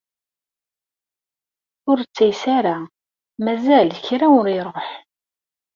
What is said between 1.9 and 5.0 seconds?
ttayes ara, mazal kra ur iruḥ.